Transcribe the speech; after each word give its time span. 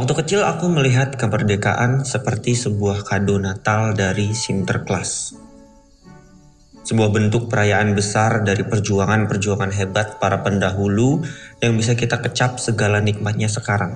Waktu 0.00 0.16
kecil 0.16 0.40
aku 0.48 0.72
melihat 0.72 1.12
kemerdekaan 1.20 2.08
seperti 2.08 2.56
sebuah 2.56 3.04
kado 3.04 3.36
Natal 3.36 3.92
dari 3.92 4.32
Sinterklas. 4.32 5.36
Sebuah 6.88 7.12
bentuk 7.12 7.52
perayaan 7.52 7.92
besar 7.92 8.40
dari 8.40 8.64
perjuangan-perjuangan 8.64 9.68
hebat 9.76 10.16
para 10.16 10.40
pendahulu 10.40 11.20
yang 11.60 11.76
bisa 11.76 12.00
kita 12.00 12.16
kecap 12.16 12.56
segala 12.56 13.04
nikmatnya 13.04 13.52
sekarang. 13.52 13.92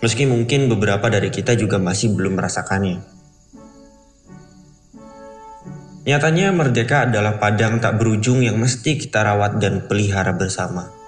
Meski 0.00 0.24
mungkin 0.24 0.72
beberapa 0.72 1.12
dari 1.12 1.28
kita 1.28 1.52
juga 1.52 1.76
masih 1.76 2.16
belum 2.16 2.40
merasakannya. 2.40 2.96
Nyatanya 6.08 6.48
merdeka 6.56 7.12
adalah 7.12 7.36
padang 7.36 7.76
tak 7.76 8.00
berujung 8.00 8.40
yang 8.40 8.56
mesti 8.56 8.96
kita 8.96 9.20
rawat 9.20 9.60
dan 9.60 9.84
pelihara 9.84 10.32
bersama. 10.32 11.01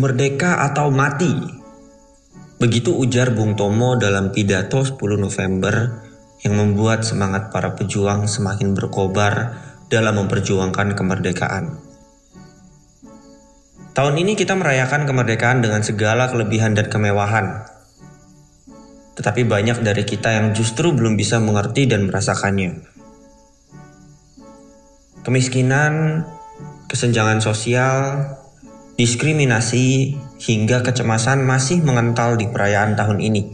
Merdeka 0.00 0.64
atau 0.64 0.88
mati. 0.88 1.28
Begitu 2.56 2.96
ujar 2.96 3.36
Bung 3.36 3.52
Tomo 3.52 4.00
dalam 4.00 4.32
pidato 4.32 4.80
10 4.80 4.96
November 5.20 6.00
yang 6.40 6.56
membuat 6.56 7.04
semangat 7.04 7.52
para 7.52 7.76
pejuang 7.76 8.24
semakin 8.24 8.72
berkobar 8.72 9.60
dalam 9.92 10.24
memperjuangkan 10.24 10.96
kemerdekaan. 10.96 11.76
Tahun 13.92 14.14
ini 14.16 14.40
kita 14.40 14.56
merayakan 14.56 15.04
kemerdekaan 15.04 15.60
dengan 15.60 15.84
segala 15.84 16.32
kelebihan 16.32 16.72
dan 16.72 16.88
kemewahan. 16.88 17.68
Tetapi 19.20 19.44
banyak 19.44 19.84
dari 19.84 20.08
kita 20.08 20.32
yang 20.32 20.56
justru 20.56 20.96
belum 20.96 21.12
bisa 21.20 21.36
mengerti 21.44 21.84
dan 21.84 22.08
merasakannya. 22.08 22.88
Kemiskinan, 25.20 26.24
kesenjangan 26.88 27.44
sosial, 27.44 28.39
diskriminasi, 29.00 30.12
hingga 30.44 30.84
kecemasan 30.84 31.40
masih 31.48 31.80
mengental 31.80 32.36
di 32.36 32.52
perayaan 32.52 33.00
tahun 33.00 33.24
ini. 33.24 33.48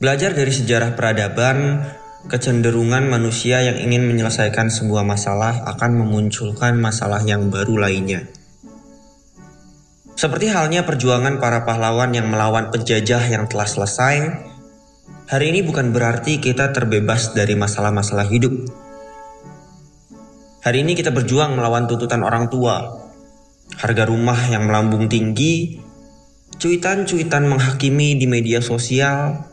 Belajar 0.00 0.32
dari 0.32 0.48
sejarah 0.48 0.96
peradaban, 0.96 1.84
kecenderungan 2.24 3.04
manusia 3.04 3.60
yang 3.60 3.76
ingin 3.76 4.08
menyelesaikan 4.08 4.72
sebuah 4.72 5.04
masalah 5.04 5.60
akan 5.68 6.00
memunculkan 6.00 6.80
masalah 6.80 7.20
yang 7.20 7.52
baru 7.52 7.76
lainnya. 7.76 8.24
Seperti 10.16 10.48
halnya 10.48 10.88
perjuangan 10.88 11.36
para 11.36 11.68
pahlawan 11.68 12.16
yang 12.16 12.32
melawan 12.32 12.72
penjajah 12.72 13.28
yang 13.28 13.44
telah 13.44 13.68
selesai, 13.68 14.40
hari 15.28 15.52
ini 15.52 15.60
bukan 15.60 15.92
berarti 15.92 16.40
kita 16.40 16.72
terbebas 16.72 17.36
dari 17.36 17.52
masalah-masalah 17.60 18.24
hidup. 18.24 18.56
Hari 20.64 20.80
ini 20.80 20.96
kita 20.96 21.12
berjuang 21.12 21.54
melawan 21.54 21.86
tuntutan 21.86 22.26
orang 22.26 22.50
tua, 22.50 23.07
harga 23.76 24.08
rumah 24.08 24.38
yang 24.48 24.64
melambung 24.64 25.10
tinggi, 25.12 25.76
cuitan-cuitan 26.56 27.44
menghakimi 27.44 28.16
di 28.16 28.24
media 28.24 28.64
sosial, 28.64 29.44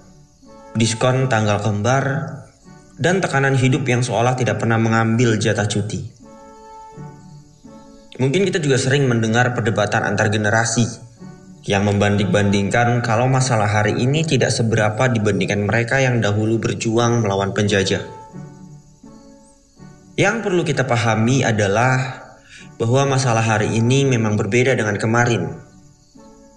diskon 0.77 1.27
tanggal 1.27 1.59
kembar, 1.59 2.05
dan 2.95 3.19
tekanan 3.19 3.59
hidup 3.59 3.83
yang 3.83 3.99
seolah 3.99 4.39
tidak 4.39 4.63
pernah 4.63 4.79
mengambil 4.79 5.35
jatah 5.35 5.67
cuti. 5.67 6.15
Mungkin 8.15 8.47
kita 8.47 8.63
juga 8.63 8.79
sering 8.79 9.11
mendengar 9.11 9.51
perdebatan 9.51 10.07
antar 10.07 10.31
generasi 10.31 10.87
yang 11.67 11.83
membanding-bandingkan 11.83 13.03
kalau 13.03 13.27
masalah 13.27 13.67
hari 13.67 13.99
ini 13.99 14.23
tidak 14.23 14.55
seberapa 14.55 15.11
dibandingkan 15.11 15.67
mereka 15.67 15.99
yang 15.99 16.23
dahulu 16.23 16.61
berjuang 16.61 17.25
melawan 17.25 17.51
penjajah. 17.51 18.05
Yang 20.15 20.35
perlu 20.47 20.63
kita 20.63 20.87
pahami 20.87 21.43
adalah 21.43 22.24
bahwa 22.75 23.15
masalah 23.15 23.43
hari 23.43 23.71
ini 23.79 24.03
memang 24.03 24.35
berbeda 24.35 24.75
dengan 24.75 24.99
kemarin. 24.99 25.55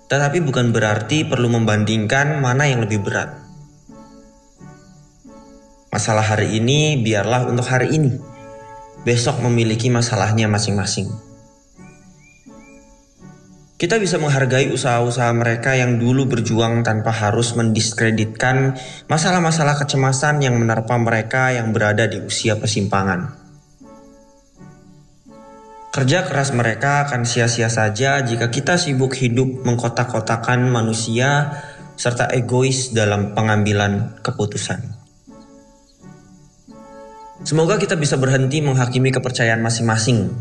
Tetapi 0.08 0.40
bukan 0.40 0.72
berarti 0.72 1.28
perlu 1.28 1.52
membandingkan 1.52 2.40
mana 2.40 2.66
yang 2.66 2.82
lebih 2.82 3.04
berat. 3.04 3.38
Masalah 5.92 6.24
hari 6.24 6.58
ini 6.58 7.00
biarlah 7.00 7.48
untuk 7.48 7.68
hari 7.68 7.94
ini. 7.94 8.12
Besok 9.04 9.40
memiliki 9.40 9.88
masalahnya 9.88 10.50
masing-masing. 10.50 11.28
Kita 13.78 13.94
bisa 14.02 14.18
menghargai 14.18 14.74
usaha-usaha 14.74 15.30
mereka 15.38 15.78
yang 15.78 16.02
dulu 16.02 16.26
berjuang 16.26 16.82
tanpa 16.82 17.14
harus 17.14 17.54
mendiskreditkan 17.54 18.74
masalah-masalah 19.06 19.78
kecemasan 19.78 20.42
yang 20.42 20.58
menerpa 20.58 20.98
mereka 20.98 21.54
yang 21.54 21.70
berada 21.70 22.10
di 22.10 22.18
usia 22.18 22.58
persimpangan. 22.58 23.47
Kerja 25.98 26.22
keras 26.30 26.54
mereka 26.54 27.10
akan 27.10 27.26
sia-sia 27.26 27.66
saja 27.66 28.22
jika 28.22 28.54
kita 28.54 28.78
sibuk 28.78 29.18
hidup 29.18 29.66
mengkotak-kotakan 29.66 30.70
manusia 30.70 31.58
serta 31.98 32.30
egois 32.30 32.94
dalam 32.94 33.34
pengambilan 33.34 34.22
keputusan. 34.22 34.78
Semoga 37.42 37.82
kita 37.82 37.98
bisa 37.98 38.14
berhenti 38.14 38.62
menghakimi 38.62 39.10
kepercayaan 39.10 39.58
masing-masing 39.58 40.38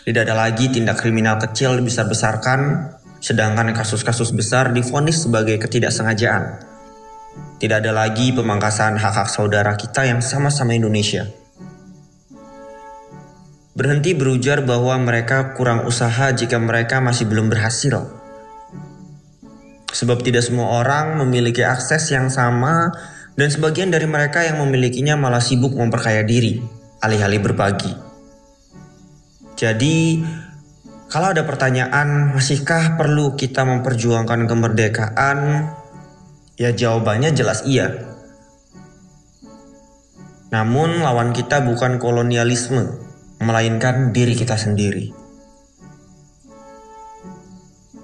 tidak 0.00 0.26
ada 0.26 0.48
lagi 0.48 0.72
tindak 0.72 0.96
kriminal 0.96 1.36
kecil 1.36 1.76
dibesar-besarkan, 1.76 2.88
sedangkan 3.20 3.70
kasus-kasus 3.76 4.32
besar 4.32 4.74
difonis 4.74 5.28
sebagai 5.28 5.60
ketidaksengajaan. 5.60 6.66
Tidak 7.60 7.76
ada 7.78 7.92
lagi 7.92 8.32
pemangkasan 8.32 8.96
hak-hak 8.96 9.28
saudara 9.28 9.76
kita 9.76 10.08
yang 10.08 10.24
sama-sama 10.24 10.72
Indonesia. 10.72 11.28
Berhenti 13.70 14.18
berujar 14.18 14.66
bahwa 14.66 14.98
mereka 14.98 15.54
kurang 15.54 15.86
usaha 15.86 16.34
jika 16.34 16.58
mereka 16.58 16.98
masih 16.98 17.30
belum 17.30 17.46
berhasil. 17.46 18.02
Sebab 19.90 20.22
tidak 20.26 20.42
semua 20.42 20.82
orang 20.82 21.18
memiliki 21.22 21.62
akses 21.62 22.10
yang 22.10 22.30
sama 22.30 22.90
dan 23.38 23.48
sebagian 23.50 23.94
dari 23.94 24.10
mereka 24.10 24.42
yang 24.42 24.58
memilikinya 24.62 25.14
malah 25.14 25.42
sibuk 25.42 25.74
memperkaya 25.74 26.26
diri, 26.26 26.58
alih-alih 27.02 27.40
berbagi. 27.42 27.92
Jadi, 29.54 30.24
kalau 31.10 31.34
ada 31.34 31.42
pertanyaan, 31.42 32.34
masihkah 32.34 32.94
perlu 32.98 33.34
kita 33.34 33.66
memperjuangkan 33.66 34.46
kemerdekaan? 34.46 35.38
Ya 36.54 36.70
jawabannya 36.70 37.34
jelas 37.34 37.66
iya. 37.66 38.10
Namun 40.50 41.02
lawan 41.02 41.34
kita 41.34 41.62
bukan 41.62 41.98
kolonialisme, 42.02 43.09
melainkan 43.40 44.12
diri 44.12 44.36
kita 44.36 44.54
sendiri. 44.54 45.08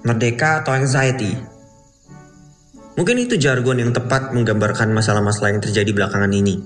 Merdeka 0.01 0.65
atau 0.65 0.73
anxiety? 0.73 1.37
Mungkin 2.97 3.21
itu 3.21 3.37
jargon 3.37 3.77
yang 3.77 3.93
tepat 3.93 4.33
menggambarkan 4.33 4.89
masalah-masalah 4.89 5.53
yang 5.53 5.61
terjadi 5.61 5.93
belakangan 5.93 6.33
ini. 6.33 6.57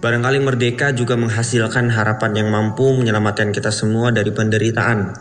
Barangkali 0.00 0.40
merdeka 0.40 0.96
juga 0.96 1.20
menghasilkan 1.20 1.92
harapan 1.92 2.32
yang 2.32 2.48
mampu 2.48 2.88
menyelamatkan 2.96 3.52
kita 3.52 3.68
semua 3.68 4.08
dari 4.08 4.32
penderitaan. 4.32 5.12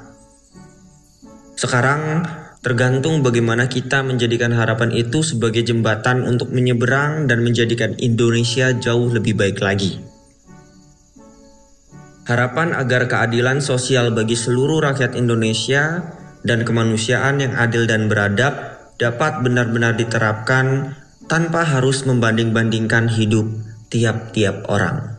Sekarang, 1.60 2.24
tergantung 2.64 3.20
bagaimana 3.20 3.68
kita 3.68 4.00
menjadikan 4.08 4.56
harapan 4.56 4.96
itu 4.96 5.20
sebagai 5.20 5.68
jembatan 5.68 6.24
untuk 6.24 6.56
menyeberang 6.56 7.28
dan 7.28 7.44
menjadikan 7.44 8.00
Indonesia 8.00 8.72
jauh 8.72 9.12
lebih 9.12 9.36
baik 9.36 9.60
lagi. 9.60 10.09
Harapan 12.30 12.78
agar 12.78 13.10
keadilan 13.10 13.58
sosial 13.58 14.14
bagi 14.14 14.38
seluruh 14.38 14.86
rakyat 14.86 15.18
Indonesia 15.18 16.14
dan 16.46 16.62
kemanusiaan 16.62 17.42
yang 17.42 17.58
adil 17.58 17.90
dan 17.90 18.06
beradab 18.06 18.54
dapat 19.02 19.42
benar-benar 19.42 19.98
diterapkan 19.98 20.94
tanpa 21.26 21.66
harus 21.66 22.06
membanding-bandingkan 22.06 23.10
hidup 23.10 23.50
tiap-tiap 23.90 24.70
orang. 24.70 25.19